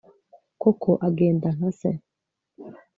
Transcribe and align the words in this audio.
koko 0.61 0.91
agenda 1.07 1.47
nka 1.55 1.69
se 1.79 1.91